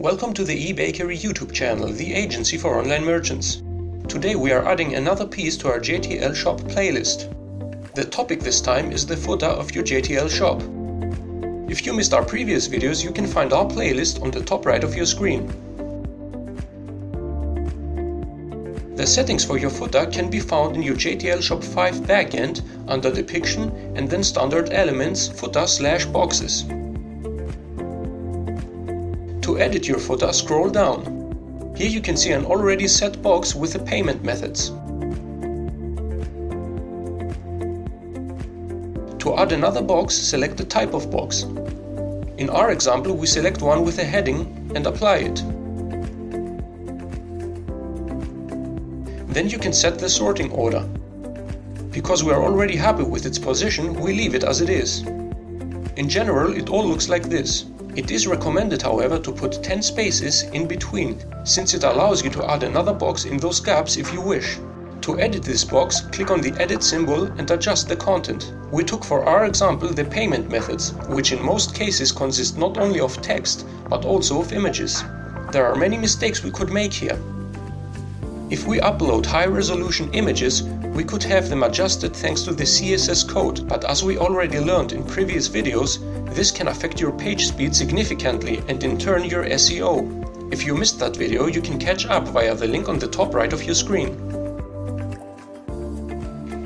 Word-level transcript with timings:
Welcome 0.00 0.32
to 0.32 0.44
the 0.44 0.72
eBakery 0.72 1.20
YouTube 1.20 1.52
channel, 1.52 1.88
the 1.88 2.14
agency 2.14 2.56
for 2.56 2.78
online 2.78 3.04
merchants. 3.04 3.56
Today 4.08 4.34
we 4.34 4.50
are 4.50 4.64
adding 4.64 4.94
another 4.94 5.26
piece 5.26 5.58
to 5.58 5.68
our 5.68 5.78
JTL 5.78 6.34
shop 6.34 6.58
playlist. 6.62 7.28
The 7.94 8.06
topic 8.06 8.40
this 8.40 8.62
time 8.62 8.92
is 8.92 9.04
the 9.04 9.14
footer 9.14 9.44
of 9.44 9.74
your 9.74 9.84
JTL 9.84 10.30
shop. 10.30 10.62
If 11.70 11.84
you 11.84 11.92
missed 11.92 12.14
our 12.14 12.24
previous 12.24 12.66
videos, 12.66 13.04
you 13.04 13.12
can 13.12 13.26
find 13.26 13.52
our 13.52 13.66
playlist 13.66 14.22
on 14.22 14.30
the 14.30 14.42
top 14.42 14.64
right 14.64 14.82
of 14.82 14.96
your 14.96 15.04
screen. 15.04 15.46
The 18.96 19.06
settings 19.06 19.44
for 19.44 19.58
your 19.58 19.68
footer 19.68 20.06
can 20.06 20.30
be 20.30 20.40
found 20.40 20.76
in 20.76 20.82
your 20.82 20.96
JTL 20.96 21.42
Shop 21.42 21.62
5 21.62 21.96
backend 22.06 22.62
under 22.88 23.12
Depiction 23.12 23.68
and 23.94 24.08
then 24.08 24.24
Standard 24.24 24.70
Elements 24.72 25.28
Footer 25.28 25.66
slash 25.66 26.06
Boxes. 26.06 26.64
To 29.50 29.58
edit 29.58 29.88
your 29.88 29.98
footer, 29.98 30.32
scroll 30.32 30.70
down. 30.70 31.74
Here 31.76 31.88
you 31.88 32.00
can 32.00 32.16
see 32.16 32.30
an 32.30 32.44
already 32.46 32.86
set 32.86 33.20
box 33.20 33.52
with 33.52 33.72
the 33.72 33.80
payment 33.80 34.22
methods. 34.22 34.68
To 39.18 39.34
add 39.36 39.50
another 39.50 39.82
box, 39.82 40.14
select 40.14 40.56
the 40.56 40.64
type 40.64 40.94
of 40.94 41.10
box. 41.10 41.42
In 42.38 42.48
our 42.48 42.70
example, 42.70 43.16
we 43.16 43.26
select 43.26 43.60
one 43.60 43.84
with 43.84 43.98
a 43.98 44.04
heading 44.04 44.70
and 44.76 44.86
apply 44.86 45.16
it. 45.16 45.42
Then 49.34 49.50
you 49.50 49.58
can 49.58 49.72
set 49.72 49.98
the 49.98 50.08
sorting 50.08 50.52
order. 50.52 50.88
Because 51.90 52.22
we 52.22 52.30
are 52.30 52.44
already 52.44 52.76
happy 52.76 53.02
with 53.02 53.26
its 53.26 53.40
position, 53.40 53.94
we 53.94 54.12
leave 54.12 54.36
it 54.36 54.44
as 54.44 54.60
it 54.60 54.70
is. 54.70 55.00
In 55.96 56.08
general, 56.08 56.56
it 56.56 56.70
all 56.70 56.86
looks 56.86 57.08
like 57.08 57.24
this. 57.24 57.64
It 57.96 58.12
is 58.12 58.28
recommended, 58.28 58.82
however, 58.82 59.18
to 59.18 59.32
put 59.32 59.62
10 59.64 59.82
spaces 59.82 60.44
in 60.52 60.66
between, 60.66 61.18
since 61.44 61.74
it 61.74 61.82
allows 61.82 62.22
you 62.22 62.30
to 62.30 62.48
add 62.48 62.62
another 62.62 62.92
box 62.92 63.24
in 63.24 63.36
those 63.36 63.58
gaps 63.58 63.96
if 63.96 64.12
you 64.12 64.20
wish. 64.20 64.58
To 65.02 65.18
edit 65.18 65.42
this 65.42 65.64
box, 65.64 66.02
click 66.12 66.30
on 66.30 66.40
the 66.40 66.52
edit 66.62 66.84
symbol 66.84 67.24
and 67.24 67.50
adjust 67.50 67.88
the 67.88 67.96
content. 67.96 68.52
We 68.70 68.84
took 68.84 69.02
for 69.02 69.24
our 69.24 69.46
example 69.46 69.88
the 69.88 70.04
payment 70.04 70.50
methods, 70.50 70.92
which 71.08 71.32
in 71.32 71.42
most 71.42 71.74
cases 71.74 72.12
consist 72.12 72.56
not 72.56 72.78
only 72.78 73.00
of 73.00 73.20
text, 73.22 73.66
but 73.88 74.04
also 74.04 74.40
of 74.40 74.52
images. 74.52 75.02
There 75.50 75.66
are 75.66 75.74
many 75.74 75.98
mistakes 75.98 76.44
we 76.44 76.52
could 76.52 76.70
make 76.70 76.92
here. 76.92 77.18
If 78.50 78.66
we 78.66 78.80
upload 78.80 79.26
high 79.26 79.46
resolution 79.46 80.12
images, 80.12 80.64
we 80.92 81.04
could 81.04 81.22
have 81.22 81.48
them 81.48 81.62
adjusted 81.62 82.16
thanks 82.16 82.42
to 82.42 82.52
the 82.52 82.64
CSS 82.64 83.28
code, 83.28 83.68
but 83.68 83.84
as 83.84 84.02
we 84.02 84.18
already 84.18 84.58
learned 84.58 84.90
in 84.90 85.04
previous 85.04 85.48
videos, 85.48 86.00
this 86.34 86.50
can 86.50 86.66
affect 86.66 87.00
your 87.00 87.12
page 87.12 87.46
speed 87.46 87.76
significantly 87.76 88.60
and 88.66 88.82
in 88.82 88.98
turn 88.98 89.24
your 89.24 89.44
SEO. 89.44 90.52
If 90.52 90.66
you 90.66 90.74
missed 90.74 90.98
that 90.98 91.14
video, 91.14 91.46
you 91.46 91.62
can 91.62 91.78
catch 91.78 92.06
up 92.06 92.26
via 92.26 92.56
the 92.56 92.66
link 92.66 92.88
on 92.88 92.98
the 92.98 93.06
top 93.06 93.34
right 93.34 93.52
of 93.52 93.62
your 93.62 93.76
screen. 93.76 94.16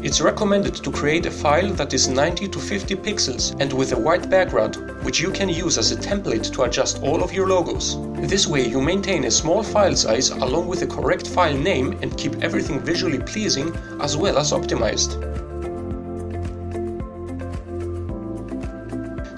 It's 0.05 0.21
recommended 0.21 0.75
to 0.75 0.91
create 0.91 1.25
a 1.25 1.31
file 1.31 1.73
that 1.77 1.95
is 1.95 2.09
90 2.09 2.49
to 2.49 2.59
50 2.59 2.95
pixels 2.97 3.59
and 3.59 3.73
with 3.73 3.93
a 3.93 3.99
white 3.99 4.29
background, 4.29 4.77
which 5.03 5.19
you 5.19 5.31
can 5.31 5.49
use 5.49 5.79
as 5.79 5.93
a 5.93 5.97
template 5.97 6.53
to 6.53 6.65
adjust 6.65 7.03
all 7.03 7.25
of 7.25 7.33
your 7.33 7.49
logos. 7.49 7.97
This 8.29 8.47
way 8.47 8.69
you 8.69 8.83
maintain 8.83 9.25
a 9.25 9.31
small 9.31 9.63
file 9.63 9.97
size 9.97 10.29
along 10.29 10.67
with 10.67 10.81
the 10.81 10.87
correct 10.87 11.29
file 11.29 11.57
name 11.57 11.99
and 12.03 12.19
keep 12.19 12.35
everything 12.43 12.81
visually 12.81 13.19
pleasing 13.19 13.75
as 13.99 14.15
well 14.15 14.37
as 14.37 14.53
optimized. 14.53 15.15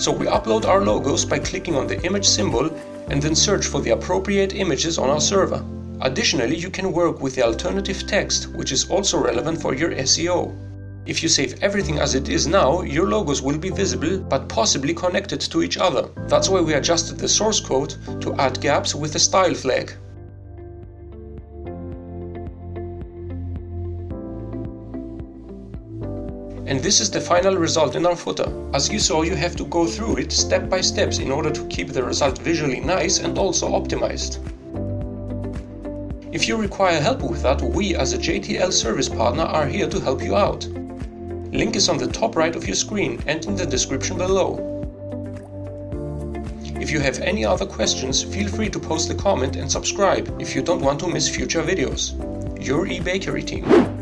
So 0.02 0.10
we 0.10 0.26
upload 0.26 0.64
our 0.64 0.80
logos 0.80 1.24
by 1.24 1.38
clicking 1.38 1.76
on 1.76 1.86
the 1.86 2.02
image 2.04 2.26
symbol 2.26 2.74
and 3.08 3.22
then 3.22 3.36
search 3.36 3.66
for 3.66 3.80
the 3.80 3.90
appropriate 3.90 4.52
images 4.52 4.98
on 4.98 5.10
our 5.10 5.20
server. 5.20 5.64
Additionally, 6.02 6.56
you 6.56 6.68
can 6.68 6.92
work 6.92 7.22
with 7.22 7.34
the 7.34 7.42
alternative 7.42 8.06
text, 8.06 8.48
which 8.54 8.70
is 8.70 8.90
also 8.90 9.18
relevant 9.18 9.60
for 9.60 9.74
your 9.74 9.92
SEO. 9.92 10.54
If 11.06 11.22
you 11.22 11.28
save 11.28 11.62
everything 11.62 11.98
as 11.98 12.14
it 12.14 12.28
is 12.28 12.46
now, 12.46 12.82
your 12.82 13.06
logos 13.08 13.40
will 13.40 13.56
be 13.56 13.70
visible 13.70 14.18
but 14.18 14.48
possibly 14.48 14.92
connected 14.92 15.40
to 15.40 15.62
each 15.62 15.78
other. 15.78 16.10
That's 16.28 16.48
why 16.48 16.60
we 16.60 16.74
adjusted 16.74 17.18
the 17.18 17.28
source 17.28 17.60
code 17.60 17.94
to 18.20 18.34
add 18.34 18.60
gaps 18.60 18.94
with 18.94 19.14
a 19.14 19.18
style 19.18 19.54
flag. 19.54 19.92
And 26.66 26.80
this 26.80 27.00
is 27.00 27.10
the 27.10 27.20
final 27.20 27.54
result 27.54 27.94
in 27.94 28.04
our 28.04 28.16
footer. 28.16 28.52
As 28.74 28.90
you 28.92 28.98
saw, 28.98 29.22
you 29.22 29.36
have 29.36 29.54
to 29.56 29.64
go 29.66 29.86
through 29.86 30.18
it 30.18 30.32
step 30.32 30.68
by 30.68 30.80
steps 30.80 31.20
in 31.20 31.30
order 31.30 31.50
to 31.50 31.64
keep 31.68 31.88
the 31.88 32.02
result 32.02 32.38
visually 32.38 32.80
nice 32.80 33.20
and 33.20 33.38
also 33.38 33.70
optimized. 33.70 34.40
If 36.32 36.48
you 36.48 36.56
require 36.56 37.00
help 37.00 37.22
with 37.22 37.42
that, 37.42 37.62
we 37.62 37.94
as 37.94 38.12
a 38.12 38.18
JTL 38.18 38.72
service 38.72 39.08
partner 39.08 39.44
are 39.44 39.66
here 39.66 39.88
to 39.88 40.00
help 40.00 40.22
you 40.22 40.34
out. 40.34 40.66
Link 41.52 41.76
is 41.76 41.88
on 41.88 41.98
the 41.98 42.08
top 42.08 42.34
right 42.34 42.54
of 42.54 42.66
your 42.66 42.74
screen 42.74 43.22
and 43.26 43.44
in 43.46 43.54
the 43.54 43.64
description 43.64 44.18
below. 44.18 44.72
If 46.80 46.90
you 46.90 47.00
have 47.00 47.20
any 47.20 47.44
other 47.44 47.64
questions, 47.64 48.22
feel 48.22 48.48
free 48.48 48.68
to 48.70 48.78
post 48.78 49.08
a 49.10 49.14
comment 49.14 49.56
and 49.56 49.70
subscribe 49.70 50.40
if 50.40 50.54
you 50.54 50.62
don't 50.62 50.82
want 50.82 51.00
to 51.00 51.08
miss 51.08 51.28
future 51.28 51.62
videos. 51.62 52.12
Your 52.62 52.86
eBakery 52.86 53.46
team. 53.46 53.95